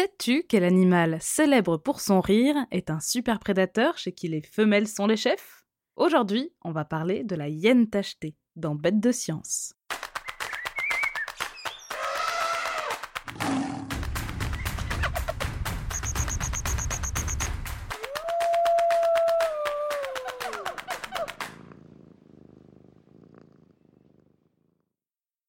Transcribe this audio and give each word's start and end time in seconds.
Sais-tu 0.00 0.44
quel 0.48 0.64
animal 0.64 1.18
célèbre 1.20 1.76
pour 1.76 2.00
son 2.00 2.22
rire 2.22 2.56
est 2.70 2.88
un 2.88 3.00
super 3.00 3.38
prédateur 3.38 3.98
chez 3.98 4.12
qui 4.12 4.28
les 4.28 4.40
femelles 4.40 4.88
sont 4.88 5.06
les 5.06 5.18
chefs? 5.18 5.62
Aujourd'hui, 5.94 6.54
on 6.62 6.72
va 6.72 6.86
parler 6.86 7.22
de 7.22 7.36
la 7.36 7.50
hyène 7.50 7.86
tachetée 7.86 8.34
dans 8.56 8.74
Bête 8.74 8.98
de 8.98 9.12
science. 9.12 9.74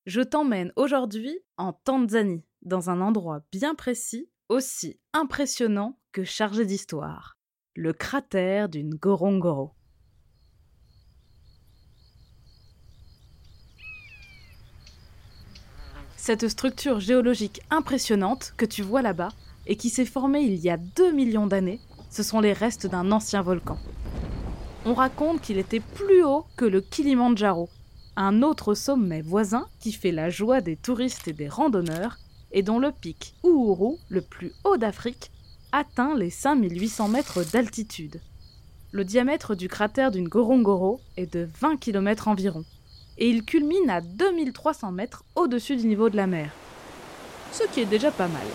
Je 0.05 0.19
t'emmène 0.19 0.73
aujourd'hui 0.75 1.39
en 1.55 1.71
Tanzanie, 1.71 2.43
dans 2.63 2.89
un 2.89 2.99
endroit 2.99 3.45
bien 3.53 3.75
précis, 3.75 4.27
aussi 4.51 4.99
impressionnant 5.13 5.97
que 6.11 6.25
chargé 6.25 6.65
d'histoire, 6.65 7.37
le 7.73 7.93
cratère 7.93 8.67
d'une 8.67 8.95
Gorongoro. 8.95 9.71
Cette 16.17 16.49
structure 16.49 16.99
géologique 16.99 17.61
impressionnante 17.69 18.53
que 18.57 18.65
tu 18.65 18.81
vois 18.81 19.01
là-bas 19.01 19.31
et 19.67 19.77
qui 19.77 19.89
s'est 19.89 20.05
formée 20.05 20.41
il 20.41 20.55
y 20.55 20.69
a 20.69 20.75
2 20.75 21.13
millions 21.13 21.47
d'années, 21.47 21.79
ce 22.09 22.21
sont 22.21 22.41
les 22.41 22.53
restes 22.53 22.87
d'un 22.87 23.09
ancien 23.13 23.41
volcan. 23.41 23.77
On 24.83 24.93
raconte 24.93 25.39
qu'il 25.39 25.59
était 25.59 25.79
plus 25.79 26.23
haut 26.23 26.45
que 26.57 26.65
le 26.65 26.81
Kilimandjaro, 26.81 27.69
un 28.17 28.41
autre 28.41 28.73
sommet 28.73 29.21
voisin 29.21 29.69
qui 29.79 29.93
fait 29.93 30.11
la 30.11 30.29
joie 30.29 30.59
des 30.59 30.75
touristes 30.75 31.29
et 31.29 31.33
des 31.33 31.47
randonneurs 31.47 32.17
et 32.51 32.63
dont 32.63 32.79
le 32.79 32.91
pic 32.91 33.33
Uhuru, 33.43 33.97
le 34.09 34.21
plus 34.21 34.51
haut 34.63 34.77
d'Afrique, 34.77 35.31
atteint 35.71 36.15
les 36.15 36.29
5800 36.29 37.07
mètres 37.07 37.43
d'altitude. 37.51 38.19
Le 38.91 39.05
diamètre 39.05 39.55
du 39.55 39.69
cratère 39.69 40.11
d'une 40.11 40.27
Gorongoro 40.27 40.99
est 41.15 41.33
de 41.33 41.47
20 41.61 41.77
km 41.77 42.27
environ, 42.27 42.65
et 43.17 43.29
il 43.29 43.45
culmine 43.45 43.89
à 43.89 44.01
2300 44.01 44.91
mètres 44.91 45.23
au-dessus 45.35 45.77
du 45.77 45.87
niveau 45.87 46.09
de 46.09 46.17
la 46.17 46.27
mer, 46.27 46.51
ce 47.53 47.63
qui 47.71 47.79
est 47.79 47.85
déjà 47.85 48.11
pas 48.11 48.27
mal. 48.27 48.47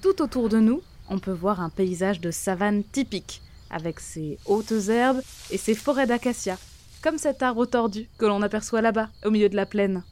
Tout 0.00 0.22
autour 0.22 0.48
de 0.48 0.58
nous, 0.58 0.80
on 1.08 1.18
peut 1.18 1.32
voir 1.32 1.60
un 1.60 1.70
paysage 1.70 2.20
de 2.20 2.30
savane 2.30 2.84
typique, 2.84 3.42
avec 3.70 3.98
ses 3.98 4.38
hautes 4.46 4.88
herbes 4.88 5.22
et 5.50 5.58
ses 5.58 5.74
forêts 5.74 6.06
d'acacias, 6.06 6.58
comme 7.02 7.18
cet 7.18 7.42
arbre 7.42 7.66
tordu 7.66 8.08
que 8.18 8.26
l'on 8.26 8.42
aperçoit 8.42 8.80
là-bas, 8.80 9.08
au 9.24 9.30
milieu 9.30 9.48
de 9.48 9.56
la 9.56 9.66
plaine. 9.66 10.04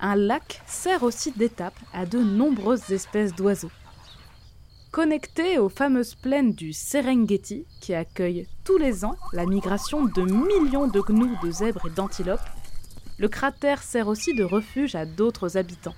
Un 0.00 0.16
lac 0.16 0.62
sert 0.66 1.02
aussi 1.02 1.30
d'étape 1.32 1.78
à 1.92 2.04
de 2.04 2.18
nombreuses 2.18 2.90
espèces 2.90 3.34
d'oiseaux. 3.34 3.70
Connecté 4.90 5.58
aux 5.58 5.68
fameuses 5.68 6.14
plaines 6.14 6.52
du 6.52 6.72
Serengeti, 6.72 7.66
qui 7.80 7.94
accueillent 7.94 8.46
tous 8.64 8.78
les 8.78 9.04
ans 9.04 9.16
la 9.32 9.46
migration 9.46 10.04
de 10.04 10.22
millions 10.22 10.86
de 10.88 11.00
gnous, 11.00 11.36
de 11.42 11.50
zèbres 11.50 11.86
et 11.86 11.90
d'antilopes, 11.90 12.48
le 13.18 13.28
cratère 13.28 13.82
sert 13.82 14.08
aussi 14.08 14.34
de 14.34 14.44
refuge 14.44 14.94
à 14.94 15.06
d'autres 15.06 15.56
habitants. 15.56 15.94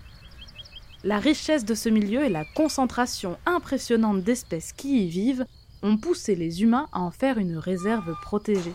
La 1.04 1.18
richesse 1.18 1.64
de 1.64 1.74
ce 1.74 1.88
milieu 1.88 2.24
et 2.24 2.28
la 2.28 2.44
concentration 2.54 3.38
impressionnante 3.46 4.22
d'espèces 4.22 4.72
qui 4.72 5.04
y 5.04 5.08
vivent 5.08 5.46
ont 5.82 5.96
poussé 5.96 6.34
les 6.34 6.62
humains 6.62 6.88
à 6.92 7.00
en 7.00 7.10
faire 7.10 7.38
une 7.38 7.58
réserve 7.58 8.14
protégée. 8.22 8.74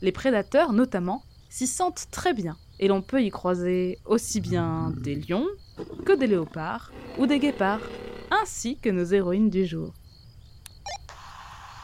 Les 0.00 0.12
prédateurs, 0.12 0.72
notamment, 0.72 1.22
s'y 1.48 1.66
sentent 1.66 2.06
très 2.10 2.34
bien, 2.34 2.56
et 2.80 2.88
l'on 2.88 3.02
peut 3.02 3.22
y 3.22 3.30
croiser 3.30 3.98
aussi 4.06 4.40
bien 4.40 4.92
des 4.96 5.14
lions 5.14 5.46
que 6.04 6.16
des 6.16 6.26
léopards 6.26 6.90
ou 7.18 7.26
des 7.26 7.38
guépards, 7.38 7.82
ainsi 8.30 8.78
que 8.78 8.88
nos 8.88 9.04
héroïnes 9.04 9.50
du 9.50 9.66
jour. 9.66 9.92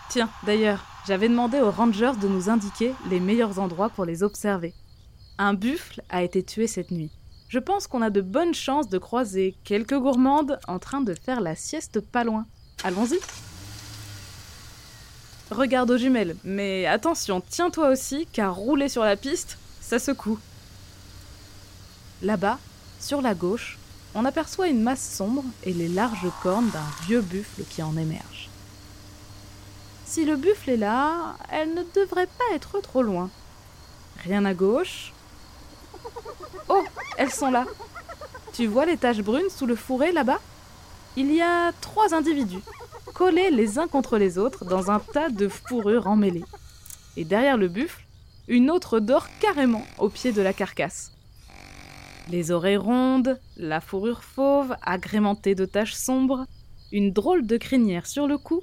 Tiens, 0.08 0.30
d'ailleurs, 0.46 0.84
j'avais 1.06 1.28
demandé 1.28 1.60
aux 1.60 1.70
rangers 1.70 2.12
de 2.20 2.28
nous 2.28 2.48
indiquer 2.48 2.94
les 3.10 3.20
meilleurs 3.20 3.58
endroits 3.58 3.90
pour 3.90 4.06
les 4.06 4.22
observer. 4.22 4.72
Un 5.36 5.52
buffle 5.52 6.02
a 6.08 6.22
été 6.22 6.42
tué 6.42 6.66
cette 6.66 6.90
nuit. 6.90 7.10
Je 7.48 7.58
pense 7.58 7.86
qu'on 7.86 8.00
a 8.00 8.10
de 8.10 8.22
bonnes 8.22 8.54
chances 8.54 8.88
de 8.88 8.98
croiser 8.98 9.54
quelques 9.64 9.98
gourmandes 9.98 10.58
en 10.66 10.78
train 10.78 11.02
de 11.02 11.14
faire 11.14 11.42
la 11.42 11.54
sieste 11.54 12.00
pas 12.00 12.24
loin. 12.24 12.46
Allons-y 12.82 13.18
Regarde 15.50 15.90
aux 15.90 15.98
jumelles, 15.98 16.36
mais 16.42 16.86
attention, 16.86 17.42
tiens-toi 17.46 17.90
aussi, 17.90 18.26
car 18.32 18.56
rouler 18.56 18.88
sur 18.88 19.04
la 19.04 19.16
piste, 19.16 19.58
ça 19.80 19.98
secoue. 19.98 20.38
Là-bas, 22.22 22.58
sur 22.98 23.20
la 23.20 23.34
gauche, 23.34 23.78
on 24.14 24.24
aperçoit 24.24 24.68
une 24.68 24.82
masse 24.82 25.16
sombre 25.16 25.44
et 25.64 25.72
les 25.72 25.88
larges 25.88 26.30
cornes 26.42 26.70
d'un 26.70 27.06
vieux 27.06 27.20
buffle 27.20 27.62
qui 27.68 27.82
en 27.82 27.96
émerge. 27.96 28.48
Si 30.06 30.24
le 30.24 30.36
buffle 30.36 30.70
est 30.70 30.76
là, 30.78 31.36
elle 31.50 31.74
ne 31.74 31.82
devrait 31.94 32.28
pas 32.28 32.54
être 32.54 32.80
trop 32.80 33.02
loin. 33.02 33.28
Rien 34.24 34.44
à 34.46 34.54
gauche. 34.54 35.12
Oh, 36.68 36.84
elles 37.18 37.32
sont 37.32 37.50
là. 37.50 37.66
Tu 38.54 38.66
vois 38.66 38.86
les 38.86 38.96
taches 38.96 39.20
brunes 39.20 39.50
sous 39.50 39.66
le 39.66 39.76
fourré 39.76 40.12
là-bas? 40.12 40.40
Il 41.16 41.32
y 41.34 41.42
a 41.42 41.72
trois 41.80 42.14
individus, 42.14 42.62
collés 43.14 43.50
les 43.50 43.78
uns 43.78 43.88
contre 43.88 44.16
les 44.16 44.38
autres 44.38 44.64
dans 44.64 44.90
un 44.90 45.00
tas 45.00 45.28
de 45.28 45.48
fourrures 45.48 46.06
emmêlées. 46.06 46.44
Et 47.16 47.24
derrière 47.24 47.56
le 47.58 47.68
buffle, 47.68 48.04
une 48.48 48.70
autre 48.70 49.00
dort 49.00 49.26
carrément 49.40 49.84
au 49.98 50.08
pied 50.08 50.32
de 50.32 50.40
la 50.40 50.52
carcasse. 50.52 51.12
Les 52.28 52.50
oreilles 52.50 52.76
rondes, 52.76 53.38
la 53.56 53.80
fourrure 53.80 54.24
fauve 54.24 54.74
agrémentée 54.82 55.54
de 55.54 55.64
taches 55.64 55.94
sombres, 55.94 56.44
une 56.90 57.12
drôle 57.12 57.46
de 57.46 57.56
crinière 57.56 58.06
sur 58.06 58.26
le 58.26 58.36
cou. 58.36 58.62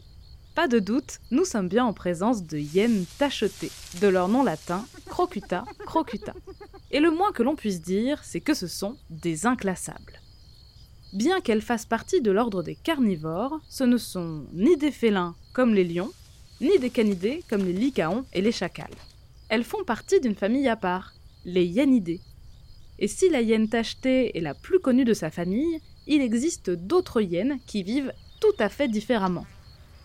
Pas 0.54 0.68
de 0.68 0.80
doute, 0.80 1.20
nous 1.32 1.46
sommes 1.46 1.70
bien 1.70 1.86
en 1.86 1.94
présence 1.94 2.44
de 2.44 2.58
hyènes 2.58 3.06
tachetées, 3.18 3.72
de 4.02 4.08
leur 4.08 4.28
nom 4.28 4.44
latin 4.44 4.86
Crocuta 5.08 5.64
crocuta. 5.86 6.34
Et 6.92 7.00
le 7.00 7.10
moins 7.10 7.32
que 7.32 7.42
l'on 7.42 7.56
puisse 7.56 7.82
dire, 7.82 8.22
c'est 8.24 8.42
que 8.42 8.54
ce 8.54 8.68
sont 8.68 8.98
des 9.10 9.46
inclassables. 9.46 10.20
Bien 11.14 11.40
qu'elles 11.40 11.62
fassent 11.62 11.86
partie 11.86 12.22
de 12.22 12.32
l'ordre 12.32 12.64
des 12.64 12.76
carnivores, 12.76 13.62
ce 13.70 13.86
ne 13.86 13.98
sont 13.98 14.46
ni 14.52 14.76
des 14.76 14.92
félins 14.92 15.36
comme 15.54 15.74
les 15.74 15.86
lions, 15.86 16.12
ni 16.60 16.80
des 16.80 16.90
canidés 16.90 17.44
comme 17.50 17.64
les 17.64 17.74
lycaons 17.74 18.26
et 18.34 18.42
les 18.42 18.52
chacals. 18.52 18.90
Elles 19.48 19.64
font 19.64 19.84
partie 19.86 20.20
d'une 20.20 20.36
famille 20.36 20.68
à 20.68 20.76
part, 20.76 21.14
les 21.46 21.66
hyènidés, 21.66 22.22
et 23.00 23.08
si 23.08 23.30
la 23.30 23.42
hyène 23.42 23.70
tachetée 23.70 24.38
est 24.38 24.42
la 24.42 24.54
plus 24.54 24.80
connue 24.80 25.06
de 25.06 25.14
sa 25.14 25.30
famille, 25.30 25.80
il 26.08 26.22
existe 26.22 26.70
d'autres 26.70 27.22
hyènes 27.22 27.60
qui 27.66 27.84
vivent 27.84 28.14
tout 28.40 28.56
à 28.60 28.70
fait 28.70 28.88
différemment. 28.88 29.46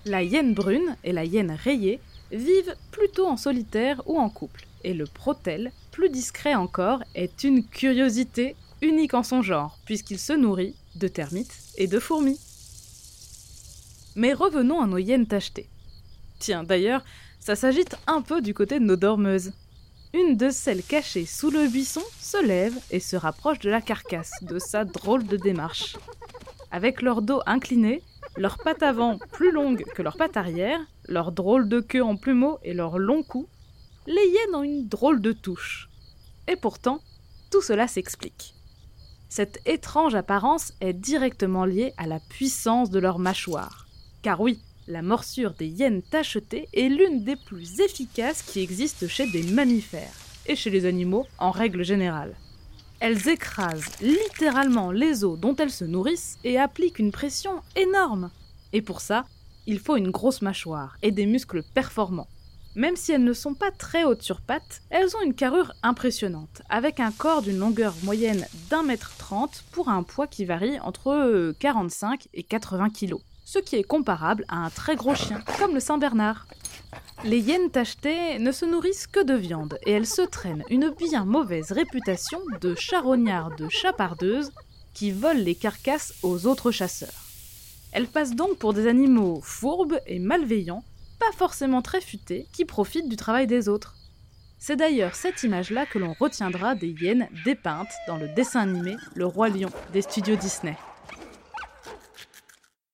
La 0.04 0.22
hyène 0.22 0.54
brune 0.54 0.96
et 1.04 1.12
la 1.12 1.24
hyène 1.24 1.50
rayée 1.50 2.00
vivent 2.30 2.74
plutôt 2.90 3.26
en 3.26 3.36
solitaire 3.36 4.02
ou 4.06 4.18
en 4.18 4.30
couple, 4.30 4.66
et 4.84 4.94
le 4.94 5.06
protel, 5.06 5.72
plus 5.90 6.08
discret 6.08 6.54
encore, 6.54 7.02
est 7.14 7.44
une 7.44 7.64
curiosité 7.64 8.54
unique 8.80 9.14
en 9.14 9.22
son 9.22 9.42
genre, 9.42 9.78
puisqu'il 9.84 10.18
se 10.18 10.32
nourrit 10.32 10.74
de 10.96 11.08
termites 11.08 11.58
et 11.76 11.86
de 11.86 11.98
fourmis. 11.98 12.38
Mais 14.14 14.32
revenons 14.32 14.80
à 14.80 14.86
nos 14.86 14.98
hyènes 14.98 15.26
tachetées. 15.26 15.68
Tiens, 16.38 16.64
d'ailleurs, 16.64 17.04
ça 17.40 17.56
s'agite 17.56 17.96
un 18.06 18.22
peu 18.22 18.40
du 18.40 18.54
côté 18.54 18.78
de 18.78 18.84
nos 18.84 18.96
dormeuses. 18.96 19.52
Une 20.14 20.36
de 20.36 20.48
celles 20.48 20.82
cachées 20.82 21.26
sous 21.26 21.50
le 21.50 21.68
buisson 21.68 22.02
se 22.18 22.42
lève 22.42 22.78
et 22.90 23.00
se 23.00 23.14
rapproche 23.14 23.58
de 23.58 23.68
la 23.68 23.82
carcasse 23.82 24.32
de 24.42 24.58
sa 24.58 24.86
drôle 24.86 25.26
de 25.26 25.36
démarche. 25.36 25.96
Avec 26.70 27.02
leur 27.02 27.20
dos 27.20 27.40
incliné, 27.44 28.02
leurs 28.36 28.58
pattes 28.58 28.82
avant 28.82 29.18
plus 29.32 29.52
longues 29.52 29.84
que 29.94 30.00
leurs 30.00 30.16
pattes 30.16 30.38
arrière, 30.38 30.80
leur 31.08 31.30
drôle 31.30 31.68
de 31.68 31.80
queue 31.80 32.02
en 32.02 32.16
plumeau 32.16 32.58
et 32.62 32.72
leur 32.72 32.98
long 32.98 33.22
cou, 33.22 33.48
les 34.06 34.26
hyènes 34.26 34.54
ont 34.54 34.62
une 34.62 34.88
drôle 34.88 35.20
de 35.20 35.32
touche. 35.32 35.90
Et 36.46 36.56
pourtant, 36.56 37.00
tout 37.50 37.60
cela 37.60 37.86
s'explique. 37.86 38.54
Cette 39.28 39.60
étrange 39.66 40.14
apparence 40.14 40.72
est 40.80 40.94
directement 40.94 41.66
liée 41.66 41.92
à 41.98 42.06
la 42.06 42.18
puissance 42.18 42.88
de 42.88 42.98
leur 42.98 43.18
mâchoire. 43.18 43.86
Car 44.22 44.40
oui, 44.40 44.62
la 44.88 45.02
morsure 45.02 45.52
des 45.52 45.68
hyènes 45.68 46.02
tachetées 46.02 46.68
est 46.72 46.88
l'une 46.88 47.22
des 47.22 47.36
plus 47.36 47.80
efficaces 47.80 48.42
qui 48.42 48.60
existent 48.60 49.06
chez 49.06 49.30
des 49.30 49.42
mammifères 49.42 50.14
et 50.46 50.56
chez 50.56 50.70
les 50.70 50.86
animaux 50.86 51.26
en 51.38 51.50
règle 51.50 51.84
générale. 51.84 52.34
Elles 52.98 53.28
écrasent 53.28 53.92
littéralement 54.00 54.90
les 54.90 55.24
os 55.24 55.38
dont 55.38 55.54
elles 55.56 55.70
se 55.70 55.84
nourrissent 55.84 56.38
et 56.42 56.58
appliquent 56.58 56.98
une 56.98 57.12
pression 57.12 57.60
énorme. 57.76 58.30
Et 58.72 58.80
pour 58.80 59.00
ça, 59.00 59.26
il 59.66 59.78
faut 59.78 59.96
une 59.96 60.10
grosse 60.10 60.40
mâchoire 60.40 60.96
et 61.02 61.12
des 61.12 61.26
muscles 61.26 61.62
performants. 61.74 62.28
Même 62.74 62.96
si 62.96 63.12
elles 63.12 63.24
ne 63.24 63.32
sont 63.32 63.54
pas 63.54 63.70
très 63.70 64.04
hautes 64.04 64.22
sur 64.22 64.40
pattes, 64.40 64.82
elles 64.88 65.14
ont 65.16 65.22
une 65.22 65.34
carrure 65.34 65.74
impressionnante, 65.82 66.62
avec 66.70 67.00
un 67.00 67.12
corps 67.12 67.42
d'une 67.42 67.58
longueur 67.58 67.94
moyenne 68.04 68.46
d'un 68.70 68.82
mètre 68.82 69.16
trente 69.18 69.64
pour 69.72 69.90
un 69.90 70.02
poids 70.02 70.26
qui 70.26 70.44
varie 70.44 70.80
entre 70.80 71.52
45 71.60 72.28
et 72.34 72.42
80 72.42 72.90
kg 72.90 73.16
ce 73.48 73.58
qui 73.58 73.76
est 73.76 73.82
comparable 73.82 74.44
à 74.48 74.56
un 74.56 74.68
très 74.68 74.94
gros 74.94 75.14
chien, 75.14 75.42
comme 75.58 75.72
le 75.72 75.80
Saint-Bernard. 75.80 76.46
Les 77.24 77.40
hyènes 77.40 77.70
tachetées 77.70 78.38
ne 78.38 78.52
se 78.52 78.66
nourrissent 78.66 79.06
que 79.06 79.24
de 79.24 79.32
viande 79.32 79.78
et 79.86 79.92
elles 79.92 80.06
se 80.06 80.20
traînent 80.20 80.64
une 80.68 80.90
bien 80.90 81.24
mauvaise 81.24 81.72
réputation 81.72 82.40
de 82.60 82.74
charognards 82.74 83.56
de 83.56 83.70
chapardeuses 83.70 84.52
qui 84.92 85.12
volent 85.12 85.40
les 85.40 85.54
carcasses 85.54 86.12
aux 86.22 86.46
autres 86.46 86.70
chasseurs. 86.72 87.24
Elles 87.92 88.06
passent 88.06 88.34
donc 88.34 88.58
pour 88.58 88.74
des 88.74 88.86
animaux 88.86 89.40
fourbes 89.42 89.98
et 90.06 90.18
malveillants, 90.18 90.84
pas 91.18 91.32
forcément 91.34 91.80
très 91.80 92.02
futés, 92.02 92.46
qui 92.52 92.66
profitent 92.66 93.08
du 93.08 93.16
travail 93.16 93.46
des 93.46 93.70
autres. 93.70 93.94
C'est 94.58 94.76
d'ailleurs 94.76 95.14
cette 95.14 95.42
image-là 95.42 95.86
que 95.86 95.98
l'on 95.98 96.12
retiendra 96.12 96.74
des 96.74 96.90
hyènes 96.90 97.28
dépeintes 97.46 97.94
dans 98.08 98.18
le 98.18 98.28
dessin 98.28 98.60
animé 98.60 98.96
Le 99.14 99.24
Roi 99.24 99.48
Lion 99.48 99.70
des 99.94 100.02
studios 100.02 100.36
Disney. 100.36 100.76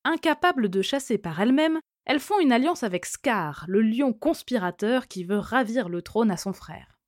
Incapables 0.05 0.69
de 0.69 0.83
chasser 0.83 1.19
par 1.19 1.41
elles-mêmes, 1.41 1.81
elles 2.05 2.21
font 2.21 2.39
une 2.39 2.53
alliance 2.53 2.83
avec 2.83 3.07
Scar, 3.07 3.65
le 3.69 3.81
lion 3.81 4.13
conspirateur 4.13 5.09
qui 5.09 5.25
veut 5.25 5.39
ravir 5.39 5.89
le 5.89 6.03
trône 6.03 6.31
à 6.31 6.37
son 6.37 6.53
frère. 6.53 6.99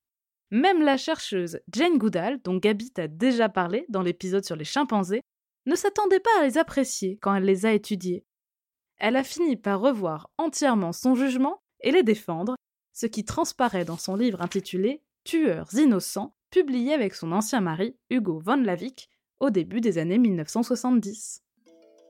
Même 0.50 0.82
la 0.82 0.96
chercheuse 0.96 1.60
Jane 1.72 1.98
Goodall, 1.98 2.40
dont 2.42 2.56
Gabi 2.56 2.90
t'a 2.90 3.08
déjà 3.08 3.48
parlé 3.48 3.84
dans 3.88 4.02
l'épisode 4.02 4.44
sur 4.44 4.56
les 4.56 4.64
chimpanzés, 4.64 5.20
ne 5.66 5.74
s'attendait 5.74 6.20
pas 6.20 6.30
à 6.40 6.44
les 6.44 6.56
apprécier 6.56 7.18
quand 7.20 7.34
elle 7.34 7.44
les 7.44 7.66
a 7.66 7.72
étudiés. 7.72 8.24
Elle 8.98 9.16
a 9.16 9.24
fini 9.24 9.56
par 9.56 9.80
revoir 9.80 10.30
entièrement 10.38 10.92
son 10.92 11.14
jugement 11.14 11.60
et 11.80 11.90
les 11.90 12.02
défendre, 12.02 12.54
ce 12.94 13.06
qui 13.06 13.24
transparaît 13.24 13.84
dans 13.84 13.98
son 13.98 14.16
livre 14.16 14.40
intitulé 14.40 15.02
Tueurs 15.24 15.74
innocents, 15.74 16.34
publié 16.50 16.94
avec 16.94 17.14
son 17.14 17.32
ancien 17.32 17.60
mari, 17.60 17.96
Hugo 18.08 18.38
von 18.38 18.56
Lavick, 18.56 19.10
au 19.40 19.50
début 19.50 19.80
des 19.80 19.98
années 19.98 20.18
1970. 20.18 21.42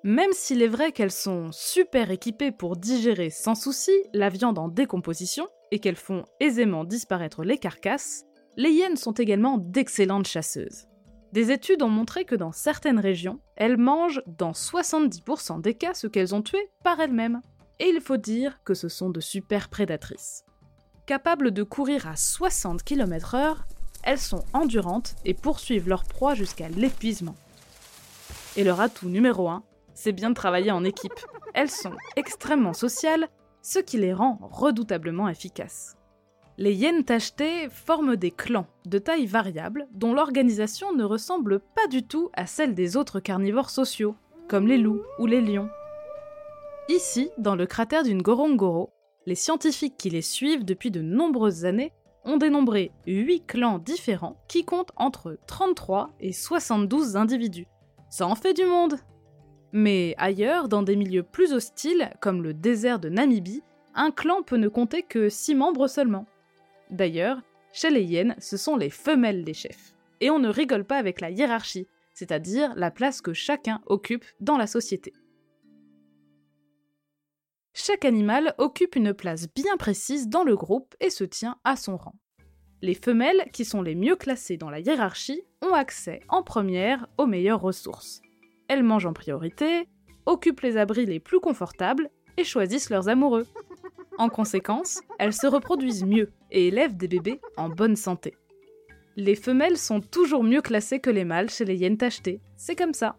Même 0.05 0.33
s'il 0.33 0.63
est 0.63 0.69
vrai 0.69 0.93
qu'elles 0.93 1.11
sont 1.11 1.51
super 1.53 2.11
équipées 2.11 2.53
pour 2.53 2.77
digérer 2.77 3.31
sans 3.31 3.55
souci 3.55 3.93
la 4.13 4.29
viande 4.29 4.59
en 4.59 4.69
décomposition 4.69 5.49
et 5.73 5.79
qu'elles 5.79 5.97
font 5.97 6.25
aisément 6.39 6.85
disparaître 6.85 7.43
les 7.43 7.59
carcasses, 7.59 8.25
les 8.57 8.71
hyènes 8.71 8.97
sont 8.97 9.13
également 9.13 9.59
d'excellentes 9.59 10.29
chasseuses. 10.29 10.87
Des 11.33 11.51
études 11.51 11.83
ont 11.83 11.89
montré 11.89 12.25
que 12.25 12.35
dans 12.35 12.53
certaines 12.53 13.01
régions, 13.01 13.41
elles 13.57 13.77
mangent 13.77 14.23
dans 14.27 14.53
70% 14.53 15.61
des 15.61 15.75
cas 15.75 15.93
ce 15.93 16.07
qu'elles 16.07 16.35
ont 16.35 16.43
tué 16.43 16.71
par 16.85 17.01
elles-mêmes. 17.01 17.41
Et 17.79 17.89
il 17.89 18.01
faut 18.01 18.17
dire 18.17 18.61
que 18.65 18.73
ce 18.75 18.89
sont 18.89 19.11
de 19.11 19.21
super 19.21 19.69
prédatrices. 19.69 20.45
Capables 21.05 21.51
de 21.51 21.63
courir 21.63 22.07
à 22.07 22.17
60 22.17 22.83
km/h, 22.83 23.57
elles 24.03 24.19
sont 24.19 24.45
endurantes 24.55 25.15
et 25.25 25.35
poursuivent 25.35 25.89
leur 25.89 26.05
proie 26.05 26.35
jusqu'à 26.35 26.69
l'épuisement. 26.69 27.35
Et 28.57 28.65
leur 28.65 28.81
atout 28.81 29.09
numéro 29.09 29.49
1, 29.49 29.63
c'est 29.97 30.13
bien 30.13 30.31
de 30.31 30.35
travailler 30.35 30.71
en 30.71 30.85
équipe. 30.85 31.19
Elles 31.55 31.71
sont 31.71 31.95
extrêmement 32.15 32.75
sociales, 32.75 33.29
ce 33.63 33.79
qui 33.81 33.97
les 33.97 34.13
rend 34.13 34.39
redoutablement 34.43 35.29
efficaces. 35.29 35.97
Les 36.59 36.75
hyènes 36.75 37.05
tachetées 37.05 37.69
forment 37.71 38.17
des 38.17 38.31
clans 38.31 38.67
de 38.87 38.99
taille 38.99 39.27
variable 39.27 39.89
dont 39.93 40.15
l'organisation 40.15 40.95
ne 40.95 41.05
ressemble 41.05 41.61
pas 41.61 41.87
du 41.89 42.03
tout 42.03 42.31
à 42.35 42.47
celle 42.47 42.75
des 42.75 42.97
autres 42.97 43.21
carnivores 43.21 43.71
sociaux, 43.71 44.15
comme 44.49 44.67
les 44.67 44.79
loups 44.79 45.03
ou 45.19 45.27
les 45.27 45.41
lions. 45.41 45.69
Ici, 46.89 47.31
dans 47.39 47.57
le 47.57 47.67
cratère 47.67 48.05
d'une 48.05 48.23
Gorongoro, 48.23 48.93
les 49.27 49.35
scientifiques 49.35 49.97
qui 49.97 50.09
les 50.09 50.23
suivent 50.23 50.65
depuis 50.65 50.91
de 50.91 51.01
nombreuses 51.01 51.65
années 51.65 51.93
ont 52.25 52.37
dénombré 52.37 52.93
8 53.07 53.47
clans 53.47 53.79
différents 53.79 54.37
qui 54.47 54.65
comptent 54.65 54.93
entre 54.97 55.39
33 55.47 56.11
et 56.21 56.33
72 56.33 57.17
individus. 57.17 57.67
Ça 58.09 58.27
en 58.27 58.35
fait 58.35 58.55
du 58.55 58.65
monde 58.65 58.99
Mais 59.79 60.15
ailleurs, 60.17 60.71
dans 60.71 60.83
des 60.83 60.97
milieux 60.97 61.23
plus 61.23 61.53
hostiles, 61.53 62.11
comme 62.23 62.43
le 62.43 62.55
désert 62.55 62.99
de 62.99 63.11
Namibie, 63.11 63.63
un 63.95 64.11
clan 64.11 64.43
peut 64.43 64.57
ne 64.57 64.69
compter 64.69 65.03
que 65.03 65.29
6 65.29 65.55
membres 65.55 65.87
seulement. 65.87 66.25
D'ailleurs, 66.89 67.43
chez 67.75 67.91
les 67.91 68.03
hyènes, 68.03 68.35
ce 68.39 68.57
sont 68.57 68.77
les 68.77 68.89
femelles 68.89 69.45
les 69.45 69.53
chefs. 69.53 69.95
Et 70.23 70.31
on 70.31 70.39
ne 70.39 70.49
rigole 70.49 70.85
pas 70.87 70.97
avec 70.97 71.21
la 71.21 71.29
hiérarchie, 71.29 71.87
c'est-à-dire 72.15 72.73
la 72.75 72.91
place 72.91 73.21
que 73.21 73.35
chacun 73.35 73.83
occupe 73.85 74.25
dans 74.41 74.57
la 74.57 74.67
société. 74.67 75.13
Chaque 77.75 78.07
animal 78.07 78.55
occupe 78.57 78.97
une 78.97 79.13
place 79.13 79.47
bien 79.55 79.77
précise 79.77 80.31
dans 80.31 80.43
le 80.43 80.57
groupe 80.57 80.95
et 81.01 81.11
se 81.11 81.25
tient 81.25 81.59
à 81.65 81.77
son 81.77 81.99
rang. 81.99 82.15
Les 82.81 82.95
femelles, 82.95 83.51
qui 83.53 83.67
sont 83.67 83.83
les 83.83 83.95
mieux 83.95 84.17
classées 84.17 84.57
dans 84.57 84.71
la 84.71 84.81
hiérarchie, 84.81 85.43
ont 85.61 85.75
accès 85.75 86.21
en 86.31 86.43
première 86.43 87.09
aux 87.19 87.27
meilleures 87.27 87.61
ressources. 87.61 88.23
Elles 88.69 88.83
mangent 88.83 89.07
en 89.07 89.13
priorité, 89.13 89.89
occupent 90.27 90.61
les 90.61 90.77
abris 90.77 91.07
les 91.07 91.21
plus 91.21 91.41
confortables 91.41 92.11
et 92.37 92.45
choisissent 92.45 92.91
leurs 92.91 93.09
amoureux. 93.09 93.47
En 94.19 94.29
conséquence, 94.29 95.01
elles 95.19 95.35
se 95.35 95.47
reproduisent 95.47 96.05
mieux 96.05 96.31
et 96.51 96.69
élèvent 96.69 96.97
des 96.97 97.09
bébés 97.09 97.41
en 97.57 97.69
bonne 97.69 97.97
santé. 97.97 98.35
Les 99.17 99.35
femelles 99.35 99.79
sont 99.79 100.01
toujours 100.01 100.43
mieux 100.45 100.61
classées 100.61 101.01
que 101.01 101.11
les 101.11 101.25
mâles 101.25 101.51
chez 101.51 101.65
les 101.65 101.77
hyènes 101.77 101.97
tachetées, 101.97 102.41
c'est 102.57 102.77
comme 102.77 102.95
ça. 102.95 103.17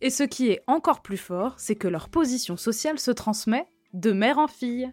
Et 0.00 0.10
ce 0.10 0.22
qui 0.22 0.48
est 0.48 0.62
encore 0.66 1.02
plus 1.02 1.16
fort, 1.16 1.54
c'est 1.58 1.74
que 1.74 1.88
leur 1.88 2.08
position 2.08 2.56
sociale 2.56 2.98
se 2.98 3.10
transmet 3.10 3.66
de 3.94 4.12
mère 4.12 4.38
en 4.38 4.48
fille. 4.48 4.92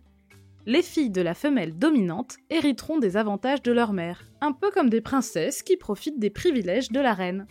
Les 0.66 0.82
filles 0.82 1.12
de 1.12 1.22
la 1.22 1.34
femelle 1.34 1.78
dominante 1.78 2.38
hériteront 2.50 2.98
des 2.98 3.18
avantages 3.18 3.62
de 3.62 3.72
leur 3.72 3.94
mère, 3.94 4.24
un 4.42 4.52
peu 4.52 4.72
comme 4.72 4.90
des 4.90 5.02
princesses 5.02 5.62
qui 5.62 5.78
profitent 5.78 6.20
des 6.20 6.32
privilèges 6.32 6.92
de 6.92 7.00
la 7.00 7.14
reine. 7.14 7.46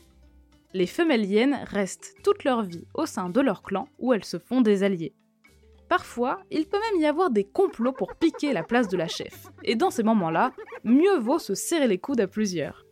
Les 0.75 0.87
femelles 0.87 1.25
hyènes 1.25 1.61
restent 1.69 2.17
toute 2.25 2.43
leur 2.43 2.63
vie 2.63 2.85
au 2.95 3.07
sein 3.07 3.31
de 3.31 3.41
leur 3.41 3.63
clan 3.63 3.87
où 4.01 4.13
elles 4.13 4.25
se 4.25 4.41
font 4.41 4.61
des 4.61 4.83
alliés. 4.83 5.15
Parfois, 5.89 6.41
il 6.51 6.67
peut 6.67 6.81
même 6.81 7.01
y 7.01 7.07
avoir 7.07 7.31
des 7.31 7.45
complots 7.45 7.93
pour 7.93 8.17
piquer 8.17 8.53
la 8.53 8.65
place 8.65 8.89
de 8.89 8.97
la 8.97 9.07
chef. 9.07 9.47
Et 9.63 9.77
dans 9.77 9.91
ces 9.91 10.03
moments-là, 10.03 10.51
mieux 10.83 11.17
vaut 11.21 11.39
se 11.39 11.55
serrer 11.55 11.87
les 11.87 11.99
coudes 11.99 12.21
à 12.21 12.27
plusieurs. 12.27 12.85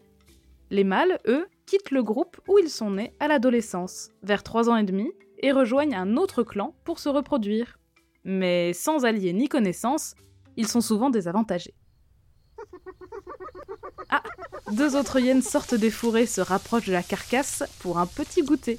Les 0.71 0.85
mâles, 0.85 1.19
eux, 1.27 1.49
quittent 1.67 1.91
le 1.91 2.05
groupe 2.05 2.41
où 2.47 2.57
ils 2.61 2.71
sont 2.71 2.93
nés 2.93 3.15
à 3.19 3.27
l'adolescence, 3.27 4.11
vers 4.23 4.45
3 4.45 4.71
ans 4.71 4.77
et 4.77 4.85
demi, 4.85 5.11
et 5.41 5.51
rejoignent 5.51 5.97
un 5.97 6.17
autre 6.17 6.45
clan 6.45 6.77
pour 6.85 7.01
se 7.01 7.09
reproduire. 7.09 7.81
Mais 8.23 8.73
sans 8.75 9.05
alliés 9.05 9.33
ni 9.33 9.49
connaissances, 9.49 10.15
ils 10.57 10.69
sont 10.69 10.81
souvent 10.81 11.11
désavantagés. 11.11 11.75
Deux 14.73 14.97
autres 14.97 15.21
hyènes 15.21 15.43
sortent 15.43 15.75
des 15.75 15.91
fourrés, 15.91 16.25
se 16.25 16.41
rapprochent 16.41 16.87
de 16.87 16.93
la 16.93 17.03
carcasse 17.03 17.63
pour 17.81 17.99
un 17.99 18.07
petit 18.07 18.43
goûter. 18.43 18.79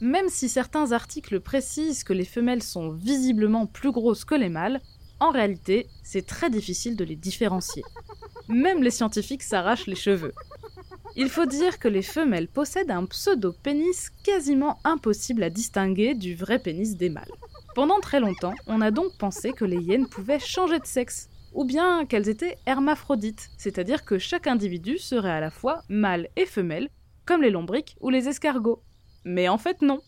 Même 0.00 0.30
si 0.30 0.48
certains 0.48 0.92
articles 0.92 1.38
précisent 1.38 2.02
que 2.02 2.14
les 2.14 2.24
femelles 2.24 2.62
sont 2.62 2.88
visiblement 2.88 3.66
plus 3.66 3.92
grosses 3.92 4.24
que 4.24 4.34
les 4.34 4.48
mâles, 4.48 4.80
en 5.18 5.32
réalité, 5.32 5.86
c'est 6.02 6.24
très 6.24 6.48
difficile 6.48 6.96
de 6.96 7.04
les 7.04 7.14
différencier. 7.14 7.82
Même 8.48 8.82
les 8.82 8.90
scientifiques 8.90 9.42
s'arrachent 9.42 9.86
les 9.86 9.94
cheveux. 9.94 10.32
Il 11.14 11.28
faut 11.28 11.44
dire 11.44 11.78
que 11.78 11.88
les 11.88 12.00
femelles 12.00 12.48
possèdent 12.48 12.90
un 12.90 13.04
pseudo-pénis 13.04 14.10
quasiment 14.24 14.78
impossible 14.84 15.42
à 15.42 15.50
distinguer 15.50 16.14
du 16.14 16.34
vrai 16.34 16.58
pénis 16.58 16.96
des 16.96 17.10
mâles. 17.10 17.30
Pendant 17.74 18.00
très 18.00 18.18
longtemps, 18.18 18.54
on 18.66 18.80
a 18.80 18.90
donc 18.90 19.14
pensé 19.18 19.52
que 19.52 19.66
les 19.66 19.76
hyènes 19.82 20.08
pouvaient 20.08 20.40
changer 20.40 20.78
de 20.78 20.86
sexe, 20.86 21.28
ou 21.52 21.64
bien 21.64 22.06
qu'elles 22.06 22.28
étaient 22.28 22.58
hermaphrodites, 22.66 23.50
c'est-à-dire 23.56 24.04
que 24.04 24.18
chaque 24.18 24.46
individu 24.46 24.98
serait 24.98 25.30
à 25.30 25.40
la 25.40 25.50
fois 25.50 25.82
mâle 25.88 26.28
et 26.36 26.46
femelle, 26.46 26.88
comme 27.26 27.42
les 27.42 27.50
lombriques 27.50 27.96
ou 28.00 28.10
les 28.10 28.28
escargots. 28.28 28.82
Mais 29.24 29.48
en 29.48 29.58
fait 29.58 29.82
non. 29.82 30.00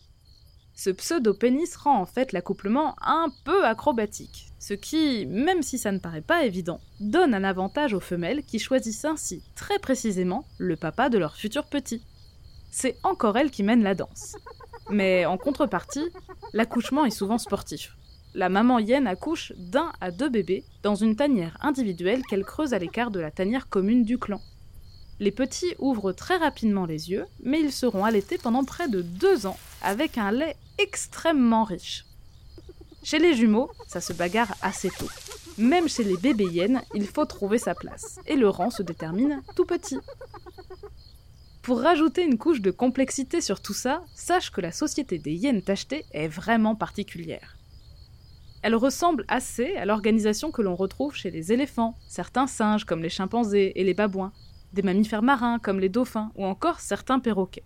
Ce 0.75 0.89
pseudo-pénis 0.89 1.75
rend 1.75 1.99
en 1.99 2.05
fait 2.05 2.31
l'accouplement 2.31 2.95
un 3.01 3.27
peu 3.45 3.63
acrobatique, 3.63 4.51
ce 4.57 4.73
qui, 4.73 5.27
même 5.27 5.61
si 5.61 5.77
ça 5.77 5.91
ne 5.91 5.99
paraît 5.99 6.21
pas 6.21 6.45
évident, 6.45 6.79
donne 6.99 7.35
un 7.35 7.43
avantage 7.43 7.93
aux 7.93 7.99
femelles 7.99 8.43
qui 8.43 8.57
choisissent 8.57 9.05
ainsi 9.05 9.43
très 9.55 9.77
précisément 9.77 10.45
le 10.57 10.75
papa 10.75 11.09
de 11.09 11.19
leur 11.19 11.35
futur 11.35 11.65
petit. 11.65 12.01
C'est 12.71 12.97
encore 13.03 13.37
elles 13.37 13.51
qui 13.51 13.61
mènent 13.61 13.83
la 13.83 13.93
danse. 13.93 14.35
Mais 14.89 15.25
en 15.25 15.37
contrepartie, 15.37 16.09
l'accouchement 16.53 17.05
est 17.05 17.11
souvent 17.11 17.37
sportif. 17.37 17.95
La 18.35 18.49
maman 18.49 18.79
hyène 18.79 19.05
accouche 19.05 19.53
d'un 19.57 19.91
à 20.01 20.09
deux 20.09 20.29
bébés 20.29 20.63
dans 20.81 20.95
une 20.95 21.15
tanière 21.15 21.55
individuelle 21.61 22.23
qu'elle 22.23 22.43
creuse 22.43 22.73
à 22.73 22.79
l'écart 22.79 23.11
de 23.11 23.19
la 23.19 23.29
tanière 23.29 23.69
commune 23.69 24.03
du 24.03 24.17
clan. 24.17 24.41
Les 25.19 25.29
petits 25.29 25.75
ouvrent 25.77 26.13
très 26.13 26.37
rapidement 26.37 26.87
les 26.87 27.11
yeux, 27.11 27.25
mais 27.43 27.61
ils 27.61 27.71
seront 27.71 28.03
allaités 28.03 28.39
pendant 28.39 28.63
près 28.63 28.89
de 28.89 29.03
deux 29.03 29.45
ans, 29.45 29.59
avec 29.83 30.17
un 30.17 30.31
lait 30.31 30.55
extrêmement 30.79 31.63
riche. 31.63 32.05
Chez 33.03 33.19
les 33.19 33.35
jumeaux, 33.35 33.69
ça 33.87 34.01
se 34.01 34.13
bagarre 34.13 34.55
assez 34.63 34.89
tôt. 34.89 35.09
Même 35.59 35.87
chez 35.87 36.03
les 36.03 36.17
bébés 36.17 36.45
hyènes, 36.45 36.81
il 36.95 37.05
faut 37.05 37.25
trouver 37.25 37.59
sa 37.59 37.75
place, 37.75 38.19
et 38.25 38.35
le 38.35 38.49
rang 38.49 38.71
se 38.71 38.81
détermine 38.81 39.43
tout 39.55 39.65
petit. 39.65 39.99
Pour 41.61 41.81
rajouter 41.81 42.23
une 42.23 42.39
couche 42.39 42.61
de 42.61 42.71
complexité 42.71 43.41
sur 43.41 43.61
tout 43.61 43.75
ça, 43.75 44.03
sache 44.15 44.49
que 44.49 44.59
la 44.59 44.71
société 44.71 45.19
des 45.19 45.33
hyènes 45.33 45.61
tachetées 45.61 46.05
est 46.13 46.27
vraiment 46.27 46.75
particulière. 46.75 47.57
Elle 48.63 48.75
ressemble 48.75 49.25
assez 49.27 49.75
à 49.75 49.85
l'organisation 49.85 50.49
que 50.49 50.61
l'on 50.61 50.75
retrouve 50.75 51.13
chez 51.13 51.29
les 51.29 51.51
éléphants, 51.51 51.95
certains 52.07 52.47
singes 52.47 52.85
comme 52.85 53.03
les 53.03 53.09
chimpanzés 53.09 53.73
et 53.75 53.83
les 53.83 53.93
babouins, 53.93 54.31
des 54.71 54.81
mammifères 54.81 55.21
marins 55.21 55.59
comme 55.59 55.81
les 55.81 55.89
dauphins 55.89 56.31
ou 56.35 56.45
encore 56.45 56.79
certains 56.79 57.19
perroquets. 57.19 57.65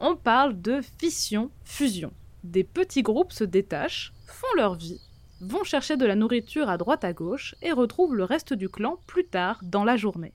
On 0.00 0.16
parle 0.16 0.60
de 0.60 0.80
fission-fusion. 0.98 2.12
Des 2.42 2.64
petits 2.64 3.02
groupes 3.02 3.32
se 3.32 3.44
détachent, 3.44 4.12
font 4.26 4.56
leur 4.56 4.74
vie, 4.74 5.00
vont 5.40 5.62
chercher 5.62 5.96
de 5.96 6.04
la 6.04 6.16
nourriture 6.16 6.68
à 6.68 6.78
droite 6.78 7.04
à 7.04 7.12
gauche 7.12 7.54
et 7.62 7.70
retrouvent 7.70 8.16
le 8.16 8.24
reste 8.24 8.54
du 8.54 8.68
clan 8.68 8.98
plus 9.06 9.26
tard 9.26 9.60
dans 9.62 9.84
la 9.84 9.96
journée. 9.96 10.34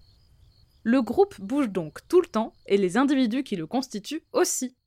Le 0.84 1.02
groupe 1.02 1.36
bouge 1.42 1.70
donc 1.70 2.00
tout 2.08 2.22
le 2.22 2.28
temps 2.28 2.54
et 2.68 2.78
les 2.78 2.96
individus 2.96 3.44
qui 3.44 3.58
le 3.58 3.68
constituent 3.68 4.24
aussi. 4.32 4.78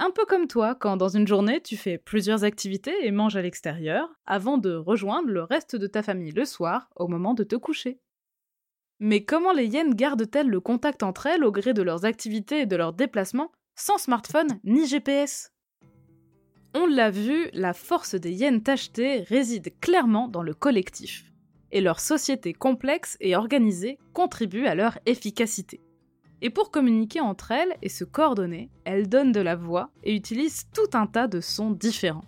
Un 0.00 0.10
peu 0.12 0.24
comme 0.26 0.46
toi 0.46 0.76
quand 0.76 0.96
dans 0.96 1.08
une 1.08 1.26
journée 1.26 1.60
tu 1.60 1.76
fais 1.76 1.98
plusieurs 1.98 2.44
activités 2.44 2.94
et 3.04 3.10
manges 3.10 3.36
à 3.36 3.42
l'extérieur 3.42 4.08
avant 4.26 4.56
de 4.56 4.72
rejoindre 4.74 5.28
le 5.28 5.42
reste 5.42 5.74
de 5.74 5.88
ta 5.88 6.04
famille 6.04 6.30
le 6.30 6.44
soir 6.44 6.88
au 6.94 7.08
moment 7.08 7.34
de 7.34 7.42
te 7.42 7.56
coucher. 7.56 7.98
Mais 9.00 9.24
comment 9.24 9.52
les 9.52 9.66
hyènes 9.66 9.94
gardent-elles 9.94 10.48
le 10.48 10.60
contact 10.60 11.02
entre 11.02 11.26
elles 11.26 11.44
au 11.44 11.50
gré 11.50 11.74
de 11.74 11.82
leurs 11.82 12.04
activités 12.04 12.60
et 12.60 12.66
de 12.66 12.76
leurs 12.76 12.92
déplacements 12.92 13.50
sans 13.74 13.98
smartphone 13.98 14.60
ni 14.62 14.86
GPS 14.86 15.52
On 16.74 16.86
l'a 16.86 17.10
vu, 17.10 17.48
la 17.52 17.72
force 17.72 18.14
des 18.14 18.32
hyènes 18.32 18.62
tachetées 18.62 19.22
réside 19.22 19.78
clairement 19.80 20.28
dans 20.28 20.42
le 20.42 20.54
collectif. 20.54 21.24
Et 21.72 21.80
leur 21.80 21.98
société 21.98 22.52
complexe 22.52 23.16
et 23.20 23.34
organisée 23.34 23.98
contribue 24.14 24.66
à 24.66 24.74
leur 24.74 24.98
efficacité. 25.06 25.80
Et 26.40 26.50
pour 26.50 26.70
communiquer 26.70 27.20
entre 27.20 27.50
elles 27.50 27.74
et 27.82 27.88
se 27.88 28.04
coordonner, 28.04 28.70
elles 28.84 29.08
donnent 29.08 29.32
de 29.32 29.40
la 29.40 29.56
voix 29.56 29.90
et 30.04 30.14
utilisent 30.14 30.68
tout 30.72 30.96
un 30.96 31.06
tas 31.06 31.26
de 31.26 31.40
sons 31.40 31.72
différents. 31.72 32.24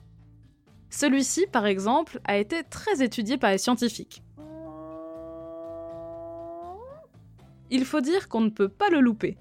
Celui-ci, 0.91 1.47
par 1.47 1.67
exemple, 1.67 2.21
a 2.25 2.37
été 2.37 2.65
très 2.65 3.03
étudié 3.03 3.39
par 3.39 3.53
les 3.53 3.59
scientifiques. 3.59 4.23
Il 7.71 7.85
faut 7.85 8.01
dire 8.01 8.29
qu'on 8.29 8.41
ne 8.41 8.51
peut 8.51 8.69
pas 8.69 8.91
le 8.91 9.01
louper. 9.01 9.39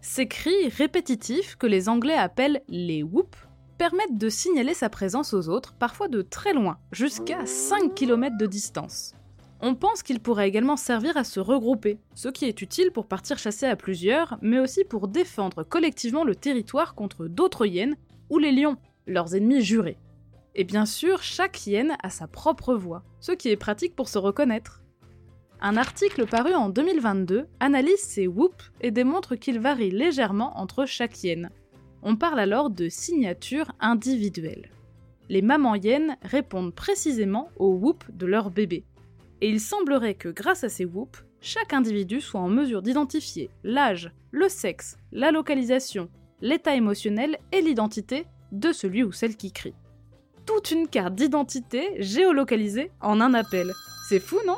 Ces 0.00 0.26
cris 0.26 0.68
répétitifs, 0.68 1.54
que 1.54 1.68
les 1.68 1.88
Anglais 1.88 2.14
appellent 2.14 2.62
les 2.68 3.04
whoops, 3.04 3.38
permettent 3.78 4.18
de 4.18 4.28
signaler 4.28 4.74
sa 4.74 4.88
présence 4.88 5.32
aux 5.32 5.48
autres, 5.48 5.74
parfois 5.74 6.08
de 6.08 6.22
très 6.22 6.52
loin, 6.52 6.78
jusqu'à 6.90 7.46
5 7.46 7.94
km 7.94 8.36
de 8.36 8.46
distance. 8.46 9.14
On 9.60 9.74
pense 9.74 10.04
qu'il 10.04 10.20
pourrait 10.20 10.48
également 10.48 10.76
servir 10.76 11.16
à 11.16 11.24
se 11.24 11.40
regrouper, 11.40 11.98
ce 12.14 12.28
qui 12.28 12.44
est 12.44 12.62
utile 12.62 12.92
pour 12.92 13.06
partir 13.06 13.38
chasser 13.38 13.66
à 13.66 13.74
plusieurs, 13.74 14.38
mais 14.40 14.60
aussi 14.60 14.84
pour 14.84 15.08
défendre 15.08 15.64
collectivement 15.64 16.22
le 16.22 16.36
territoire 16.36 16.94
contre 16.94 17.26
d'autres 17.26 17.66
hyènes 17.66 17.96
ou 18.30 18.38
les 18.38 18.52
lions, 18.52 18.76
leurs 19.06 19.34
ennemis 19.34 19.62
jurés. 19.62 19.98
Et 20.54 20.64
bien 20.64 20.86
sûr, 20.86 21.22
chaque 21.22 21.66
hyène 21.66 21.96
a 22.02 22.10
sa 22.10 22.28
propre 22.28 22.74
voix, 22.74 23.02
ce 23.20 23.32
qui 23.32 23.48
est 23.48 23.56
pratique 23.56 23.96
pour 23.96 24.08
se 24.08 24.18
reconnaître. 24.18 24.82
Un 25.60 25.76
article 25.76 26.26
paru 26.26 26.54
en 26.54 26.68
2022 26.68 27.48
analyse 27.58 28.00
ces 28.00 28.28
whoops 28.28 28.70
et 28.80 28.92
démontre 28.92 29.34
qu'ils 29.34 29.58
varient 29.58 29.90
légèrement 29.90 30.56
entre 30.56 30.86
chaque 30.86 31.24
hyène. 31.24 31.50
On 32.02 32.14
parle 32.14 32.38
alors 32.38 32.70
de 32.70 32.88
signature 32.88 33.72
individuelle. 33.80 34.70
Les 35.28 35.42
mamans 35.42 35.74
hyènes 35.74 36.16
répondent 36.22 36.72
précisément 36.72 37.48
aux 37.56 37.74
whoops 37.74 38.06
de 38.12 38.26
leur 38.26 38.50
bébé. 38.50 38.84
Et 39.40 39.48
il 39.48 39.60
semblerait 39.60 40.14
que 40.14 40.28
grâce 40.28 40.64
à 40.64 40.68
ces 40.68 40.84
whoops, 40.84 41.24
chaque 41.40 41.72
individu 41.72 42.20
soit 42.20 42.40
en 42.40 42.48
mesure 42.48 42.82
d'identifier 42.82 43.50
l'âge, 43.62 44.12
le 44.30 44.48
sexe, 44.48 44.96
la 45.12 45.30
localisation, 45.30 46.08
l'état 46.40 46.74
émotionnel 46.74 47.38
et 47.52 47.60
l'identité 47.60 48.26
de 48.52 48.72
celui 48.72 49.02
ou 49.04 49.12
celle 49.12 49.36
qui 49.36 49.52
crie. 49.52 49.74
Toute 50.46 50.70
une 50.70 50.88
carte 50.88 51.14
d'identité 51.14 52.02
géolocalisée 52.02 52.90
en 53.00 53.20
un 53.20 53.34
appel. 53.34 53.72
C'est 54.08 54.20
fou, 54.20 54.38
non? 54.46 54.56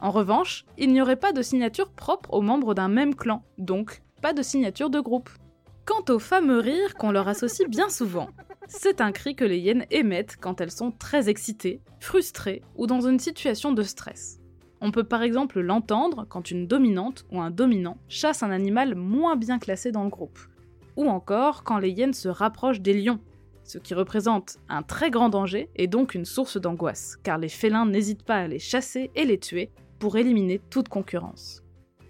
En 0.00 0.10
revanche, 0.10 0.66
il 0.76 0.92
n'y 0.92 1.00
aurait 1.00 1.16
pas 1.16 1.32
de 1.32 1.42
signature 1.42 1.90
propre 1.90 2.34
aux 2.34 2.42
membres 2.42 2.74
d'un 2.74 2.88
même 2.88 3.14
clan, 3.14 3.42
donc 3.58 4.02
pas 4.20 4.32
de 4.32 4.42
signature 4.42 4.90
de 4.90 5.00
groupe. 5.00 5.30
Quant 5.86 6.14
au 6.14 6.18
fameux 6.18 6.60
rire 6.60 6.94
qu'on 6.94 7.12
leur 7.12 7.28
associe 7.28 7.68
bien 7.68 7.90
souvent, 7.90 8.30
c'est 8.68 9.02
un 9.02 9.12
cri 9.12 9.36
que 9.36 9.44
les 9.44 9.58
hyènes 9.58 9.84
émettent 9.90 10.38
quand 10.40 10.62
elles 10.62 10.70
sont 10.70 10.90
très 10.90 11.28
excitées, 11.28 11.82
frustrées 12.00 12.62
ou 12.74 12.86
dans 12.86 13.06
une 13.06 13.18
situation 13.18 13.72
de 13.72 13.82
stress. 13.82 14.40
On 14.80 14.90
peut 14.90 15.04
par 15.04 15.22
exemple 15.22 15.60
l'entendre 15.60 16.26
quand 16.28 16.50
une 16.50 16.66
dominante 16.66 17.26
ou 17.30 17.40
un 17.40 17.50
dominant 17.50 17.98
chasse 18.08 18.42
un 18.42 18.50
animal 18.50 18.94
moins 18.94 19.36
bien 19.36 19.58
classé 19.58 19.92
dans 19.92 20.04
le 20.04 20.10
groupe, 20.10 20.38
ou 20.96 21.06
encore 21.06 21.64
quand 21.64 21.78
les 21.78 21.90
hyènes 21.90 22.14
se 22.14 22.28
rapprochent 22.28 22.80
des 22.80 22.94
lions, 22.94 23.20
ce 23.62 23.76
qui 23.76 23.92
représente 23.92 24.56
un 24.70 24.82
très 24.82 25.10
grand 25.10 25.28
danger 25.28 25.68
et 25.76 25.86
donc 25.86 26.14
une 26.14 26.24
source 26.24 26.58
d'angoisse, 26.58 27.18
car 27.22 27.36
les 27.36 27.48
félins 27.50 27.86
n'hésitent 27.86 28.24
pas 28.24 28.36
à 28.36 28.48
les 28.48 28.58
chasser 28.58 29.10
et 29.14 29.24
les 29.24 29.38
tuer 29.38 29.70
pour 29.98 30.16
éliminer 30.16 30.60
toute 30.70 30.88
concurrence. 30.88 31.63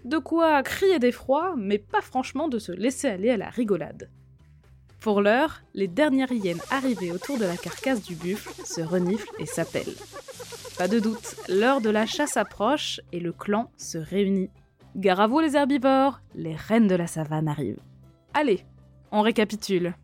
De 0.05 0.19
quoi 0.19 0.61
crier 0.61 0.99
d'effroi, 0.99 1.55
mais 1.57 1.79
pas 1.79 2.01
franchement 2.01 2.47
de 2.47 2.59
se 2.59 2.71
laisser 2.71 3.07
aller 3.07 3.31
à 3.31 3.37
la 3.37 3.49
rigolade. 3.49 4.11
Pour 4.99 5.19
l'heure, 5.19 5.63
les 5.73 5.87
dernières 5.87 6.31
hyènes 6.31 6.61
arrivées 6.69 7.11
autour 7.11 7.39
de 7.39 7.45
la 7.45 7.57
carcasse 7.57 8.03
du 8.03 8.13
buffle 8.13 8.53
se 8.63 8.81
reniflent 8.81 9.33
et 9.39 9.47
s'appellent. 9.47 9.95
Pas 10.77 10.87
de 10.87 10.99
doute, 10.99 11.35
l'heure 11.49 11.81
de 11.81 11.89
la 11.89 12.05
chasse 12.05 12.37
approche 12.37 13.01
et 13.11 13.19
le 13.19 13.31
clan 13.31 13.71
se 13.77 13.97
réunit. 13.97 14.51
Gare 14.95 15.21
à 15.21 15.27
vous 15.27 15.39
les 15.39 15.55
herbivores, 15.55 16.21
les 16.35 16.55
reines 16.55 16.87
de 16.87 16.95
la 16.95 17.07
savane 17.07 17.47
arrivent. 17.47 17.81
Allez, 18.35 18.63
on 19.11 19.21
récapitule. 19.21 19.95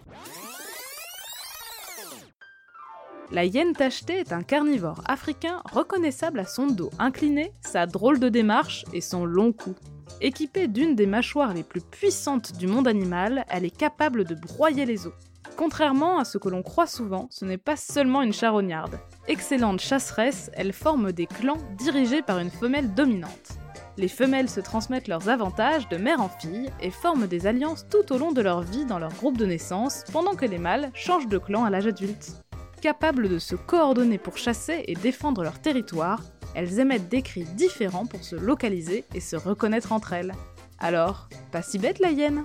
La 3.33 3.45
hyène 3.45 3.71
tachetée 3.71 4.19
est 4.19 4.33
un 4.33 4.43
carnivore 4.43 5.01
africain 5.05 5.61
reconnaissable 5.71 6.41
à 6.41 6.45
son 6.45 6.67
dos 6.67 6.89
incliné, 6.99 7.53
sa 7.61 7.85
drôle 7.85 8.19
de 8.19 8.27
démarche 8.27 8.83
et 8.91 8.99
son 8.99 9.23
long 9.23 9.53
cou. 9.53 9.73
Équipée 10.19 10.67
d'une 10.67 10.95
des 10.95 11.05
mâchoires 11.05 11.53
les 11.53 11.63
plus 11.63 11.79
puissantes 11.79 12.51
du 12.57 12.67
monde 12.67 12.89
animal, 12.89 13.45
elle 13.47 13.63
est 13.63 13.75
capable 13.75 14.25
de 14.25 14.35
broyer 14.35 14.85
les 14.85 15.07
os. 15.07 15.13
Contrairement 15.55 16.19
à 16.19 16.25
ce 16.25 16.37
que 16.37 16.49
l'on 16.49 16.61
croit 16.61 16.87
souvent, 16.87 17.27
ce 17.29 17.45
n'est 17.45 17.57
pas 17.57 17.77
seulement 17.77 18.21
une 18.21 18.33
charognarde. 18.33 18.99
Excellente 19.29 19.79
chasseresse, 19.79 20.51
elle 20.53 20.73
forme 20.73 21.13
des 21.13 21.25
clans 21.25 21.57
dirigés 21.77 22.21
par 22.21 22.39
une 22.39 22.51
femelle 22.51 22.93
dominante. 22.93 23.57
Les 23.95 24.09
femelles 24.09 24.49
se 24.49 24.59
transmettent 24.59 25.07
leurs 25.07 25.29
avantages 25.29 25.87
de 25.87 25.95
mère 25.95 26.21
en 26.21 26.29
fille 26.29 26.69
et 26.81 26.91
forment 26.91 27.27
des 27.27 27.47
alliances 27.47 27.85
tout 27.89 28.11
au 28.11 28.17
long 28.17 28.33
de 28.33 28.41
leur 28.41 28.61
vie 28.61 28.85
dans 28.85 28.99
leur 28.99 29.13
groupe 29.13 29.37
de 29.37 29.45
naissance, 29.45 30.03
pendant 30.11 30.35
que 30.35 30.45
les 30.45 30.59
mâles 30.59 30.91
changent 30.93 31.27
de 31.27 31.37
clan 31.37 31.63
à 31.63 31.69
l'âge 31.69 31.87
adulte. 31.87 32.33
Capables 32.81 33.29
de 33.29 33.37
se 33.37 33.55
coordonner 33.55 34.17
pour 34.17 34.37
chasser 34.37 34.83
et 34.87 34.95
défendre 34.95 35.43
leur 35.43 35.61
territoire, 35.61 36.23
elles 36.55 36.79
émettent 36.79 37.09
des 37.09 37.21
cris 37.21 37.45
différents 37.55 38.07
pour 38.07 38.23
se 38.23 38.35
localiser 38.35 39.05
et 39.13 39.19
se 39.19 39.35
reconnaître 39.35 39.91
entre 39.91 40.13
elles. 40.13 40.33
Alors, 40.79 41.29
pas 41.51 41.61
si 41.61 41.77
bête 41.77 41.99
la 41.99 42.09
hyène 42.09 42.43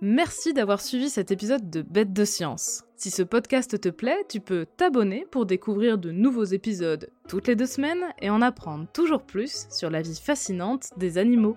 Merci 0.00 0.52
d'avoir 0.54 0.80
suivi 0.80 1.10
cet 1.10 1.32
épisode 1.32 1.68
de 1.68 1.82
Bête 1.82 2.12
de 2.12 2.24
Science. 2.24 2.84
Si 2.94 3.10
ce 3.10 3.24
podcast 3.24 3.80
te 3.80 3.88
plaît, 3.88 4.24
tu 4.28 4.38
peux 4.38 4.64
t'abonner 4.76 5.26
pour 5.28 5.44
découvrir 5.44 5.98
de 5.98 6.12
nouveaux 6.12 6.44
épisodes 6.44 7.10
toutes 7.28 7.48
les 7.48 7.56
deux 7.56 7.66
semaines 7.66 8.04
et 8.22 8.30
en 8.30 8.40
apprendre 8.40 8.86
toujours 8.92 9.24
plus 9.24 9.66
sur 9.70 9.90
la 9.90 10.00
vie 10.00 10.20
fascinante 10.20 10.90
des 10.96 11.18
animaux. 11.18 11.56